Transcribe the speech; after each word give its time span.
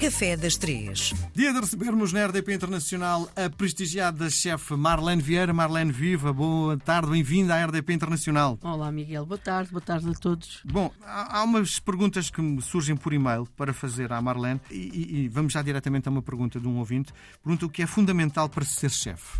Café 0.00 0.34
das 0.36 0.56
Três. 0.56 1.12
Dia 1.34 1.52
de 1.52 1.60
recebermos 1.60 2.10
na 2.12 2.26
RDP 2.26 2.54
Internacional 2.54 3.28
a 3.36 3.50
prestigiada 3.50 4.30
chefe 4.30 4.74
Marlene 4.74 5.20
Vieira. 5.20 5.52
Marlene 5.52 5.92
Viva, 5.92 6.32
boa 6.32 6.78
tarde, 6.78 7.10
bem-vinda 7.10 7.54
à 7.54 7.66
RDP 7.66 7.92
Internacional. 7.92 8.58
Olá, 8.62 8.90
Miguel, 8.90 9.26
boa 9.26 9.36
tarde, 9.36 9.70
boa 9.70 9.80
tarde 9.82 10.08
a 10.08 10.14
todos. 10.14 10.60
Bom, 10.64 10.90
há 11.04 11.38
há 11.40 11.44
umas 11.44 11.78
perguntas 11.78 12.30
que 12.30 12.40
me 12.40 12.62
surgem 12.62 12.96
por 12.96 13.12
e-mail 13.12 13.46
para 13.56 13.74
fazer 13.74 14.10
à 14.12 14.22
Marlene 14.22 14.60
e, 14.70 15.24
e- 15.24 15.28
vamos 15.28 15.52
já 15.52 15.60
diretamente 15.60 16.08
a 16.08 16.10
uma 16.10 16.22
pergunta 16.22 16.58
de 16.58 16.66
um 16.66 16.78
ouvinte. 16.78 17.12
Pergunta 17.42 17.66
o 17.66 17.68
que 17.68 17.82
é 17.82 17.86
fundamental 17.86 18.48
para 18.48 18.64
se 18.64 18.76
ser 18.76 18.90
chefe. 18.90 19.38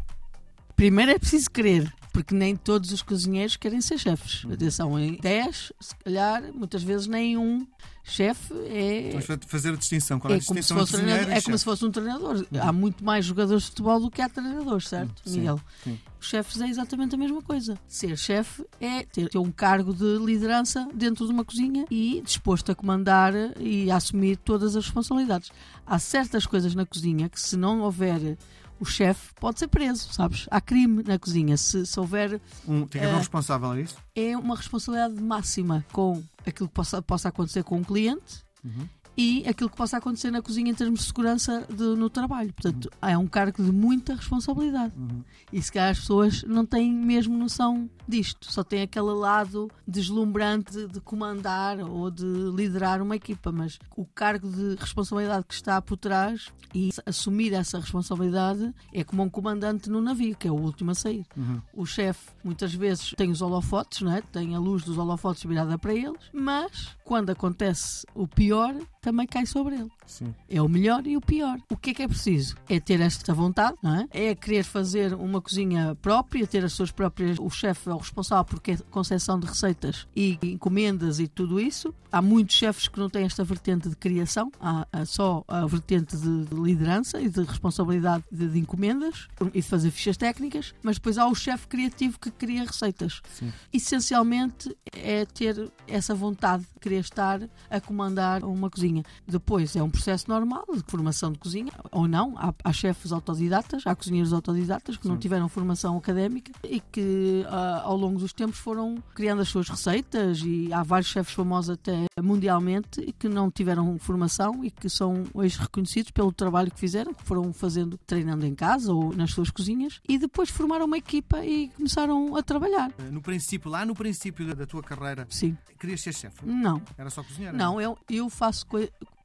Primeiro 0.76 1.10
é 1.12 1.18
preciso 1.18 1.50
querer, 1.50 1.92
porque 2.12 2.34
nem 2.34 2.56
todos 2.56 2.90
os 2.92 3.02
cozinheiros 3.02 3.56
querem 3.56 3.80
ser 3.80 3.98
chefes. 3.98 4.44
Atenção, 4.50 4.98
em 4.98 5.14
10, 5.16 5.72
se 5.80 5.94
calhar, 5.96 6.42
muitas 6.52 6.82
vezes 6.82 7.06
nem 7.06 7.36
um 7.36 7.66
chefe 8.02 8.52
é. 8.68 9.10
Vamos 9.10 9.26
fa- 9.26 9.38
fazer 9.46 9.72
a 9.74 9.76
distinção. 9.76 10.18
Qual 10.18 10.32
é, 10.32 10.36
É 10.36 10.40
a 10.40 10.44
como, 10.44 10.54
se 10.56 10.60
distinção 10.60 10.78
fosse, 10.86 10.92
treinador- 11.02 11.28
e 11.28 11.32
é 11.34 11.40
como 11.42 11.58
se 11.58 11.64
fosse 11.64 11.84
um 11.84 11.90
treinador. 11.90 12.46
Há 12.60 12.72
muito 12.72 13.04
mais 13.04 13.24
jogadores 13.24 13.62
de 13.64 13.68
futebol 13.70 14.00
do 14.00 14.10
que 14.10 14.20
há 14.20 14.28
treinadores, 14.28 14.88
certo, 14.88 15.22
Sim, 15.24 15.38
Miguel? 15.38 15.60
sim. 15.84 15.98
Os 16.20 16.26
chefes 16.28 16.60
é 16.60 16.68
exatamente 16.68 17.14
a 17.14 17.18
mesma 17.18 17.40
coisa. 17.40 17.78
Ser 17.88 18.16
chefe 18.18 18.64
é 18.80 19.04
ter, 19.04 19.28
ter 19.28 19.38
um 19.38 19.50
cargo 19.50 19.94
de 19.94 20.18
liderança 20.18 20.86
dentro 20.94 21.26
de 21.26 21.32
uma 21.32 21.44
cozinha 21.44 21.86
e 21.90 22.20
disposto 22.24 22.70
a 22.72 22.74
comandar 22.74 23.32
e 23.58 23.90
a 23.90 23.96
assumir 23.96 24.36
todas 24.36 24.76
as 24.76 24.84
responsabilidades. 24.84 25.50
Há 25.86 25.98
certas 25.98 26.44
coisas 26.44 26.74
na 26.74 26.84
cozinha 26.84 27.28
que, 27.28 27.40
se 27.40 27.56
não 27.56 27.80
houver 27.80 28.36
o 28.80 28.84
chefe, 28.84 29.32
pode 29.34 29.58
ser 29.58 29.68
preso, 29.68 30.12
sabes? 30.12 30.46
Há 30.50 30.60
crime 30.60 31.02
na 31.06 31.18
cozinha. 31.18 31.56
Se, 31.56 31.84
se 31.86 32.00
houver 32.00 32.40
Um, 32.66 32.80
tem 32.86 33.00
que 33.00 33.06
haver 33.06 33.12
um 33.12 33.16
É. 33.16 33.18
responsável, 33.18 33.72
é 33.74 33.82
isso? 33.82 33.96
é 34.16 34.36
uma 34.36 34.56
responsabilidade 34.56 35.22
máxima 35.22 35.84
com 35.92 36.22
aquilo 36.46 36.68
que 36.68 36.74
possa, 36.74 37.00
possa 37.02 37.28
acontecer 37.28 37.62
com 37.62 37.76
um 37.78 37.84
cliente 37.84 38.42
Uhum. 38.64 38.88
E 39.16 39.46
aquilo 39.48 39.68
que 39.68 39.76
possa 39.76 39.96
acontecer 39.98 40.30
na 40.30 40.40
cozinha 40.40 40.70
em 40.70 40.74
termos 40.74 41.00
de 41.00 41.06
segurança 41.06 41.66
de- 41.68 41.82
no 41.96 42.08
trabalho. 42.08 42.52
Portanto, 42.54 42.90
é 43.02 43.16
um 43.18 43.26
cargo 43.26 43.62
de 43.62 43.70
muita 43.72 44.14
responsabilidade. 44.14 44.92
Uhum. 44.96 45.22
E 45.52 45.60
se 45.62 45.70
calhar 45.72 45.90
as 45.90 46.00
pessoas 46.00 46.42
não 46.44 46.64
têm 46.64 46.92
mesmo 46.92 47.36
noção 47.36 47.88
disto, 48.08 48.50
só 48.52 48.64
têm 48.64 48.82
aquele 48.82 49.12
lado 49.12 49.70
deslumbrante 49.86 50.72
de, 50.72 50.86
de 50.88 51.00
comandar 51.00 51.78
ou 51.80 52.10
de 52.10 52.24
liderar 52.54 53.00
uma 53.02 53.14
equipa, 53.16 53.52
mas 53.52 53.78
o 53.96 54.04
cargo 54.04 54.48
de 54.50 54.74
responsabilidade 54.76 55.44
que 55.46 55.54
está 55.54 55.80
por 55.82 55.96
trás 55.96 56.48
e 56.74 56.90
assumir 57.04 57.52
essa 57.52 57.78
responsabilidade 57.78 58.72
é 58.92 59.04
como 59.04 59.22
um 59.22 59.28
comandante 59.28 59.90
no 59.90 60.00
navio, 60.00 60.36
que 60.36 60.48
é 60.48 60.50
o 60.50 60.54
último 60.54 60.90
a 60.90 60.94
sair. 60.94 61.24
Uhum. 61.36 61.60
O 61.74 61.84
chefe 61.86 62.30
muitas 62.42 62.72
vezes 62.74 63.12
tem 63.16 63.30
os 63.30 63.42
holofotes, 63.42 64.00
não 64.02 64.12
é? 64.12 64.20
tem 64.22 64.54
a 64.54 64.58
luz 64.58 64.82
dos 64.84 64.96
holofotes 64.98 65.44
virada 65.44 65.78
para 65.78 65.94
eles, 65.94 66.20
mas 66.32 66.96
quando 67.04 67.30
acontece 67.30 68.06
o 68.14 68.26
pior, 68.26 68.74
também 69.00 69.26
cai 69.26 69.46
sobre 69.46 69.74
ele. 69.76 69.90
Sim. 70.10 70.34
É 70.48 70.60
o 70.60 70.68
melhor 70.68 71.06
e 71.06 71.16
o 71.16 71.20
pior. 71.20 71.58
O 71.70 71.76
que 71.76 71.90
é 71.90 71.94
que 71.94 72.02
é 72.02 72.08
preciso? 72.08 72.56
É 72.68 72.80
ter 72.80 73.00
esta 73.00 73.32
vontade, 73.32 73.76
não 73.82 73.94
é? 73.94 74.08
É 74.10 74.34
querer 74.34 74.64
fazer 74.64 75.14
uma 75.14 75.40
cozinha 75.40 75.96
própria, 76.02 76.46
ter 76.46 76.64
as 76.64 76.72
suas 76.72 76.90
próprias. 76.90 77.38
O 77.38 77.48
chefe 77.48 77.88
é 77.88 77.94
o 77.94 77.98
responsável 77.98 78.44
por 78.44 78.60
concepção 78.90 79.38
de 79.38 79.46
receitas 79.46 80.06
e 80.14 80.38
encomendas 80.42 81.20
e 81.20 81.28
tudo 81.28 81.60
isso. 81.60 81.94
Há 82.10 82.20
muitos 82.20 82.56
chefes 82.56 82.88
que 82.88 82.98
não 82.98 83.08
têm 83.08 83.24
esta 83.24 83.44
vertente 83.44 83.88
de 83.88 83.94
criação, 83.94 84.50
há, 84.60 84.84
só 85.06 85.44
a 85.46 85.64
vertente 85.64 86.16
de, 86.16 86.44
de 86.46 86.54
liderança 86.56 87.20
e 87.20 87.28
de 87.28 87.42
responsabilidade 87.44 88.24
de, 88.32 88.48
de 88.48 88.58
encomendas 88.58 89.28
e 89.54 89.60
de 89.60 89.62
fazer 89.62 89.92
fichas 89.92 90.16
técnicas, 90.16 90.74
mas 90.82 90.96
depois 90.96 91.18
há 91.18 91.28
o 91.28 91.34
chefe 91.34 91.68
criativo 91.68 92.18
que 92.18 92.30
cria 92.32 92.64
receitas. 92.64 93.22
Sim. 93.32 93.52
Essencialmente 93.72 94.76
é 94.92 95.24
ter 95.24 95.70
essa 95.86 96.12
vontade 96.14 96.64
de 96.64 96.80
querer 96.80 97.00
estar 97.00 97.40
a 97.70 97.80
comandar 97.80 98.42
uma 98.44 98.68
cozinha. 98.68 99.04
Depois 99.26 99.76
é 99.76 99.82
um 99.82 99.90
processo 100.00 100.30
normal 100.30 100.64
de 100.72 100.82
formação 100.86 101.30
de 101.30 101.38
cozinha, 101.38 101.72
ou 101.92 102.08
não. 102.08 102.34
Há, 102.38 102.54
há 102.64 102.72
chefes 102.72 103.12
autodidatas, 103.12 103.82
há 103.86 103.94
cozinheiros 103.94 104.32
autodidatas 104.32 104.96
que 104.96 105.06
não 105.06 105.14
Sim. 105.16 105.20
tiveram 105.20 105.48
formação 105.48 105.96
académica 105.98 106.52
e 106.64 106.80
que 106.80 107.44
ah, 107.48 107.82
ao 107.84 107.96
longo 107.96 108.18
dos 108.18 108.32
tempos 108.32 108.58
foram 108.58 109.02
criando 109.14 109.42
as 109.42 109.48
suas 109.48 109.68
receitas 109.68 110.40
e 110.42 110.72
há 110.72 110.82
vários 110.82 111.10
chefes 111.10 111.34
famosos 111.34 111.70
até 111.70 112.06
mundialmente 112.20 113.00
e 113.02 113.12
que 113.12 113.28
não 113.28 113.50
tiveram 113.50 113.98
formação 113.98 114.64
e 114.64 114.70
que 114.70 114.88
são 114.88 115.24
hoje 115.34 115.58
reconhecidos 115.58 116.10
pelo 116.12 116.32
trabalho 116.32 116.70
que 116.70 116.80
fizeram, 116.80 117.12
que 117.12 117.24
foram 117.24 117.52
fazendo, 117.52 117.98
treinando 118.06 118.46
em 118.46 118.54
casa 118.54 118.92
ou 118.92 119.14
nas 119.14 119.32
suas 119.32 119.50
cozinhas 119.50 120.00
e 120.08 120.18
depois 120.18 120.48
formaram 120.48 120.86
uma 120.86 120.96
equipa 120.96 121.44
e 121.44 121.68
começaram 121.76 122.36
a 122.36 122.42
trabalhar. 122.42 122.90
No 123.10 123.20
princípio, 123.20 123.70
lá 123.70 123.84
no 123.84 123.94
princípio 123.94 124.54
da, 124.54 124.66
tua 124.66 124.82
carreira, 124.82 125.26
Sim. 125.28 125.56
querias 125.78 126.00
ser 126.00 126.14
chefe? 126.14 126.46
Não, 126.46 126.80
Era 126.96 127.10
só 127.10 127.22
cozinhar? 127.22 127.54
não, 127.54 127.80
eu, 127.80 127.98
eu 128.08 128.30
faço 128.30 128.66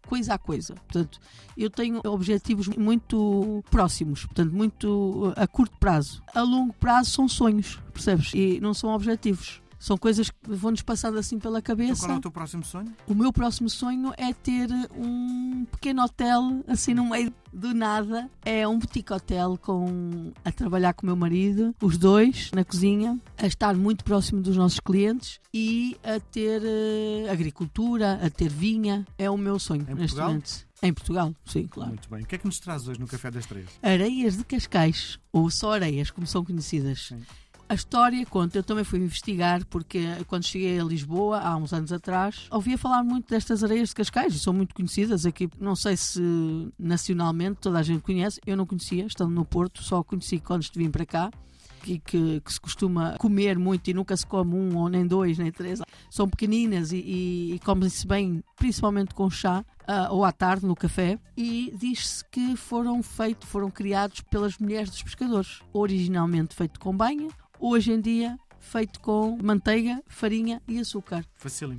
coisa 0.06 0.36
a 0.36 0.38
coisa. 0.38 0.76
Portanto, 0.76 1.20
eu 1.58 1.70
tenho 1.70 2.02
objetivos 2.06 2.68
muito 2.70 3.64
próximos, 3.70 4.26
portanto, 4.26 4.54
muito 4.54 5.30
uh, 5.30 5.34
a 5.36 5.48
curto 5.48 5.76
prazo. 5.80 6.24
A 6.34 6.42
longo 6.42 6.74
prazo 6.74 7.12
são 7.12 7.28
sonhos, 7.28 7.80
percebes? 7.94 8.32
E 8.34 8.60
não 8.62 8.74
são 8.74 8.90
objetivos. 8.92 9.62
São 9.78 9.98
coisas 9.98 10.30
que 10.30 10.38
vão-nos 10.48 10.82
passando 10.82 11.18
assim 11.20 11.38
pela 11.38 11.60
Então, 11.60 11.76
cabeça. 11.76 12.02
qual 12.06 12.16
é 12.16 12.18
o 12.18 12.22
teu 12.22 12.32
próximo 12.32 12.64
sonho? 12.64 12.94
O 13.08 13.14
meu 13.14 13.32
próximo 13.32 13.70
sonho 13.70 14.14
é 14.18 14.34
ter 14.34 14.70
um 14.98 15.66
pequeno 15.72 16.04
hotel, 16.04 16.64
assim 16.68 16.94
no 16.94 17.10
meio 17.10 17.34
do 17.54 17.74
nada. 17.74 18.30
É 18.44 18.68
um 18.68 18.80
boutique 18.80 19.14
hotel 19.14 19.58
com, 19.62 20.32
a 20.44 20.52
trabalhar 20.52 20.94
com 20.94 21.04
o 21.04 21.08
meu 21.08 21.16
marido, 21.16 21.76
os 21.82 21.98
dois, 21.98 22.50
na 22.54 22.64
cozinha, 22.66 23.20
a 23.38 23.46
estar 23.46 23.76
muito 23.76 24.04
próximo 24.04 24.42
dos 24.42 24.56
nossos 24.58 24.80
clientes 24.80 25.40
e 25.54 25.96
a 26.04 26.20
ter 26.20 26.62
eh, 26.64 27.30
agricultura, 27.32 28.20
a 28.26 28.30
ter 28.30 28.50
vinha. 28.50 29.06
É 29.18 29.30
o 29.30 29.38
meu 29.38 29.60
sonho 29.60 29.82
Em 29.84 29.86
neste 29.94 29.98
Portugal? 30.16 30.28
momento. 30.30 30.66
Em 30.84 30.94
Portugal, 30.94 31.34
sim, 31.46 31.66
claro. 31.68 31.90
Muito 31.90 32.10
bem. 32.10 32.22
O 32.24 32.26
que 32.26 32.36
é 32.36 32.38
que 32.38 32.46
nos 32.46 32.60
traz 32.60 32.88
hoje 32.88 33.00
no 33.00 33.08
Café 33.08 33.32
das 33.32 33.46
Três? 33.46 33.68
Areias 33.82 34.38
de 34.38 34.44
Cascais, 34.44 35.18
ou 35.32 35.50
só 35.50 35.72
areias, 35.74 36.12
como 36.12 36.28
são 36.28 36.44
conhecidas. 36.44 37.08
Sim. 37.08 37.22
A 37.68 37.74
história 37.74 38.24
conta, 38.28 38.60
eu 38.60 38.64
também 38.64 38.84
fui 38.84 39.00
investigar, 39.00 39.66
porque 39.66 40.00
quando 40.28 40.44
cheguei 40.44 40.80
a 40.80 40.84
Lisboa, 40.84 41.40
há 41.40 41.58
uns 41.58 41.74
anos 41.74 41.92
atrás, 41.92 42.46
ouvia 42.52 42.78
falar 42.78 43.04
muito 43.04 43.28
destas 43.28 43.64
areias 43.64 43.90
de 43.90 43.96
Cascais, 43.96 44.36
e 44.36 44.40
são 44.40 44.54
muito 44.54 44.76
conhecidas 44.76 45.26
aqui. 45.26 45.50
Não 45.60 45.76
sei 45.76 45.98
se 45.98 46.22
nacionalmente 46.78 47.58
toda 47.62 47.80
a 47.80 47.84
gente 47.84 48.02
conhece, 48.02 48.40
eu 48.46 48.56
não 48.56 48.68
conhecia, 48.68 49.08
estando 49.08 49.32
no 49.32 49.44
Porto, 49.44 49.82
só 49.82 50.04
conheci 50.04 50.38
quando 50.40 50.62
estive 50.62 50.90
para 50.90 51.06
cá. 51.06 51.32
Que, 51.82 52.00
que, 52.00 52.42
se 52.48 52.60
costuma 52.60 53.16
comer 53.20 53.60
muito 53.60 53.88
e 53.88 53.94
nunca 53.94 54.18
se 54.18 54.26
come 54.26 54.56
um, 54.56 54.76
ou 54.76 54.90
nem 54.90 55.06
dois, 55.06 55.38
nem 55.38 55.52
três. 55.52 55.80
São 56.10 56.28
pequeninas 56.28 56.92
e, 56.92 56.98
e, 56.98 57.54
e 57.54 57.60
comem-se 57.60 58.08
bem, 58.08 58.44
principalmente 58.56 59.14
com 59.14 59.30
chá 59.30 59.64
ah, 59.88 60.08
ou 60.10 60.26
à 60.26 60.32
tarde 60.32 60.66
no 60.66 60.76
café. 60.76 61.20
E 61.38 61.72
diz-se 61.78 62.26
que 62.32 62.56
foram 62.56 63.04
feitos, 63.04 63.48
foram 63.48 63.70
criados 63.70 64.22
pelas 64.22 64.58
mulheres 64.58 64.90
dos 64.90 65.04
pescadores. 65.04 65.60
Originalmente 65.72 66.56
feito 66.56 66.80
com 66.80 66.96
banha, 66.96 67.28
hoje 67.60 67.92
em 67.92 68.02
dia 68.02 68.38
feito 68.66 69.00
com 69.00 69.38
manteiga, 69.42 70.02
farinha 70.08 70.62
e 70.68 70.80
açúcar. 70.80 71.24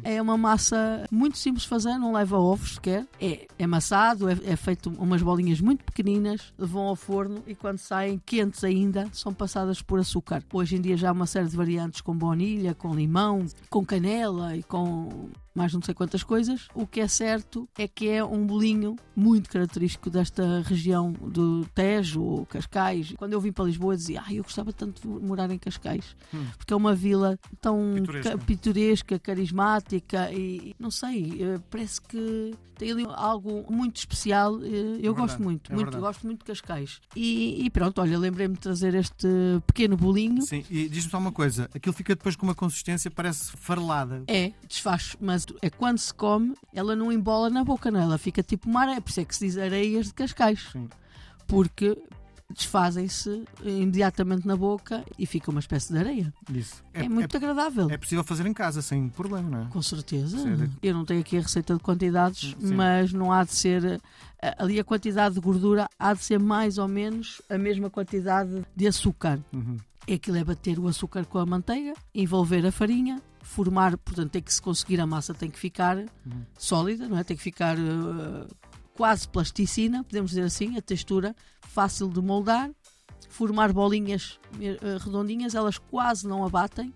É 0.04 0.22
uma 0.22 0.36
massa 0.36 1.06
muito 1.10 1.36
simples 1.36 1.64
de 1.64 1.68
fazer, 1.68 1.98
não 1.98 2.12
leva 2.12 2.38
ovos 2.38 2.74
sequer. 2.74 3.06
É, 3.20 3.46
é 3.58 3.64
amassado, 3.64 4.28
é, 4.28 4.38
é 4.44 4.56
feito 4.56 4.90
umas 4.98 5.20
bolinhas 5.20 5.60
muito 5.60 5.84
pequeninas, 5.84 6.54
vão 6.56 6.82
ao 6.82 6.96
forno 6.96 7.42
e 7.46 7.54
quando 7.54 7.78
saem 7.78 8.20
quentes 8.24 8.62
ainda, 8.62 9.08
são 9.12 9.34
passadas 9.34 9.82
por 9.82 9.98
açúcar. 9.98 10.42
Hoje 10.52 10.76
em 10.76 10.80
dia 10.80 10.96
já 10.96 11.10
há 11.10 11.12
uma 11.12 11.26
série 11.26 11.48
de 11.48 11.56
variantes 11.56 12.00
com 12.00 12.16
baunilha, 12.16 12.74
com 12.74 12.94
limão, 12.94 13.44
com 13.68 13.84
canela 13.84 14.56
e 14.56 14.62
com 14.62 15.28
mais 15.56 15.72
não 15.72 15.80
sei 15.82 15.94
quantas 15.94 16.22
coisas. 16.22 16.68
O 16.74 16.86
que 16.86 17.00
é 17.00 17.08
certo 17.08 17.68
é 17.78 17.88
que 17.88 18.08
é 18.08 18.22
um 18.24 18.46
bolinho 18.46 18.94
muito 19.16 19.48
característico 19.50 20.10
desta 20.10 20.60
região 20.62 21.12
do 21.12 21.64
Tejo 21.74 22.22
ou 22.22 22.46
Cascais. 22.46 23.14
Quando 23.16 23.32
eu 23.32 23.40
vim 23.40 23.50
para 23.52 23.64
Lisboa 23.64 23.96
dizia, 23.96 24.22
ah, 24.26 24.32
eu 24.32 24.42
gostava 24.42 24.72
tanto 24.72 25.00
de 25.02 25.08
morar 25.26 25.50
em 25.50 25.58
Cascais, 25.58 26.14
Hum. 26.34 26.44
porque 26.58 26.72
é 26.72 26.76
uma 26.76 26.94
vila 26.94 27.38
tão 27.60 27.94
Pitoresca. 27.94 28.30
ca- 28.30 28.38
pitoresca, 28.44 29.18
carismática 29.18 30.30
e 30.32 30.74
não 30.78 30.90
sei, 30.90 31.38
eh, 31.40 31.58
parece 31.70 32.00
que 32.02 32.52
tem 32.76 32.92
ali 32.92 33.04
algo 33.08 33.64
muito 33.72 33.96
especial. 33.96 34.56
eh, 34.62 34.66
Eu 34.66 35.14
verdade, 35.14 35.16
gosto 35.16 35.42
muito, 35.42 35.72
é 35.72 35.74
muito, 35.74 35.84
verdade. 35.86 36.02
gosto 36.04 36.26
muito 36.26 36.38
de 36.40 36.44
Cascais. 36.44 37.00
E, 37.16 37.64
e 37.64 37.70
pronto, 37.70 38.00
olha, 38.02 38.18
lembrei-me 38.18 38.54
de 38.54 38.60
trazer 38.60 38.94
este 38.94 39.26
pequeno 39.66 39.96
bolinho. 39.96 40.42
Sim, 40.42 40.62
e 40.68 40.86
diz-me 40.88 41.10
só 41.10 41.18
uma 41.18 41.32
coisa: 41.32 41.70
aquilo 41.74 41.94
fica 41.94 42.14
depois 42.14 42.36
com 42.36 42.44
uma 42.44 42.54
consistência, 42.54 43.10
parece 43.10 43.52
farelada. 43.56 44.24
É, 44.26 44.52
desfaz, 44.68 45.16
mas 45.18 45.45
é 45.62 45.70
quando 45.70 45.98
se 45.98 46.12
come, 46.12 46.54
ela 46.74 46.94
não 46.96 47.12
embola 47.12 47.48
na 47.50 47.62
boca, 47.64 47.90
não, 47.90 48.00
é? 48.00 48.02
ela 48.04 48.18
fica 48.18 48.42
tipo 48.42 48.68
uma 48.68 48.80
areia, 48.82 49.00
por 49.00 49.10
isso 49.10 49.20
é 49.20 49.24
que 49.24 49.34
se 49.36 49.46
diz 49.46 49.56
areias 49.58 50.06
de 50.06 50.14
Cascais, 50.14 50.68
Sim. 50.72 50.88
porque 51.46 51.96
desfazem-se 52.48 53.44
imediatamente 53.64 54.46
na 54.46 54.56
boca 54.56 55.04
e 55.18 55.26
fica 55.26 55.50
uma 55.50 55.60
espécie 55.60 55.92
de 55.92 55.98
areia. 55.98 56.32
Isso. 56.52 56.82
É, 56.94 57.08
muito 57.08 57.36
agradável. 57.36 57.90
é 57.90 57.96
possível 57.96 58.22
fazer 58.24 58.46
em 58.46 58.52
casa, 58.54 58.80
sem 58.80 59.08
problema, 59.08 59.48
não 59.50 59.62
é? 59.62 59.68
Com 59.70 59.82
certeza. 59.82 60.38
Sério? 60.38 60.70
Eu 60.82 60.94
não 60.94 61.04
tenho 61.04 61.20
aqui 61.20 61.36
a 61.36 61.40
receita 61.40 61.74
de 61.74 61.80
quantidades, 61.80 62.54
Sim. 62.60 62.74
mas 62.74 63.12
não 63.12 63.32
há 63.32 63.44
de 63.44 63.52
ser. 63.54 63.84
eh, 64.40 64.54
Ali 64.58 64.78
a 64.78 64.84
quantidade 64.84 65.34
de 65.34 65.40
gordura 65.40 65.88
há 65.98 66.14
de 66.14 66.22
ser 66.22 66.38
mais 66.38 66.78
ou 66.78 66.86
menos 66.86 67.42
a 67.50 67.58
mesma 67.58 67.90
quantidade 67.90 68.64
de 68.76 68.86
açúcar. 68.86 69.40
Uhum. 69.52 69.76
Aquilo 70.08 70.36
é 70.36 70.44
bater 70.44 70.78
o 70.78 70.86
açúcar 70.86 71.24
com 71.24 71.38
a 71.38 71.44
manteiga, 71.46 71.94
envolver 72.14 72.64
a 72.64 72.70
farinha, 72.70 73.20
formar, 73.46 73.96
portanto, 73.96 74.30
tem 74.32 74.42
que 74.42 74.52
se 74.52 74.60
conseguir 74.60 75.00
a 75.00 75.06
massa, 75.06 75.32
tem 75.32 75.48
que 75.48 75.58
ficar 75.58 75.96
Uhum. 75.96 76.06
sólida, 76.58 77.08
não 77.08 77.16
é? 77.16 77.24
Tem 77.24 77.36
que 77.36 77.42
ficar 77.42 77.78
eh, 77.78 78.46
quase 78.94 79.28
plasticina, 79.28 80.02
podemos 80.02 80.32
dizer 80.32 80.42
assim, 80.42 80.76
a 80.76 80.82
textura 80.82 81.34
fácil 81.62 82.08
de 82.08 82.20
moldar, 82.20 82.70
formar 83.28 83.72
bolinhas 83.72 84.38
uh, 84.54 84.98
redondinhas, 85.04 85.54
elas 85.54 85.78
quase 85.78 86.26
não 86.26 86.44
abatem, 86.44 86.92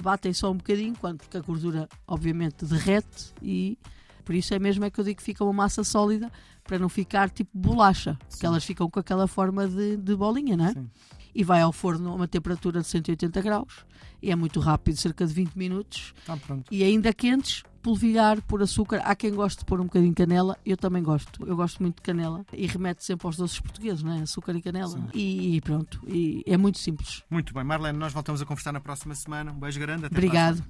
batem 0.00 0.32
só 0.32 0.50
um 0.50 0.56
bocadinho, 0.56 0.94
quando, 0.98 1.18
porque 1.18 1.36
a 1.36 1.40
gordura 1.40 1.88
obviamente 2.06 2.64
derrete 2.64 3.32
e 3.42 3.76
por 4.24 4.34
isso 4.34 4.54
é 4.54 4.58
mesmo 4.58 4.84
é 4.84 4.90
que 4.90 5.00
eu 5.00 5.04
digo 5.04 5.16
que 5.18 5.22
fica 5.22 5.42
uma 5.42 5.52
massa 5.52 5.82
sólida 5.82 6.30
para 6.64 6.78
não 6.78 6.88
ficar 6.88 7.28
tipo 7.30 7.50
bolacha, 7.52 8.16
Sim. 8.28 8.38
que 8.40 8.46
elas 8.46 8.64
ficam 8.64 8.88
com 8.88 9.00
aquela 9.00 9.26
forma 9.26 9.66
de, 9.66 9.96
de 9.96 10.14
bolinha, 10.14 10.56
não 10.56 10.66
é? 10.66 10.72
Sim. 10.72 10.90
E 11.34 11.44
vai 11.44 11.60
ao 11.60 11.72
forno 11.72 12.10
a 12.10 12.14
uma 12.14 12.28
temperatura 12.28 12.80
de 12.80 12.86
180 12.86 13.40
graus 13.40 13.84
e 14.22 14.30
é 14.30 14.36
muito 14.36 14.60
rápido, 14.60 14.96
cerca 14.96 15.26
de 15.26 15.32
20 15.32 15.54
minutos. 15.54 16.14
Tá 16.26 16.38
e 16.70 16.84
ainda 16.84 17.12
quentes, 17.12 17.62
polvilhar 17.82 18.40
por 18.42 18.62
açúcar. 18.62 19.00
Há 19.04 19.14
quem 19.14 19.32
goste 19.32 19.60
de 19.60 19.64
pôr 19.64 19.80
um 19.80 19.84
bocadinho 19.84 20.10
de 20.10 20.16
canela, 20.16 20.58
eu 20.64 20.76
também 20.76 21.02
gosto. 21.02 21.44
Eu 21.46 21.56
gosto 21.56 21.82
muito 21.82 21.96
de 21.96 22.02
canela 22.02 22.44
e 22.52 22.66
remete 22.66 23.04
sempre 23.04 23.26
aos 23.26 23.36
doces 23.36 23.58
portugueses, 23.60 24.02
não 24.02 24.12
é? 24.12 24.22
Açúcar 24.22 24.54
e 24.54 24.62
canela. 24.62 25.08
E, 25.14 25.56
e, 25.56 25.60
pronto, 25.60 26.00
e 26.06 26.42
é 26.46 26.56
muito 26.56 26.78
simples. 26.78 27.22
Muito 27.30 27.54
bem, 27.54 27.64
Marlene, 27.64 27.98
nós 27.98 28.12
voltamos 28.12 28.42
a 28.42 28.46
conversar 28.46 28.72
na 28.72 28.80
próxima 28.80 29.14
semana. 29.14 29.52
Um 29.52 29.58
beijo 29.58 29.80
grande, 29.80 30.06
até 30.06 30.16
Obrigado. 30.16 30.62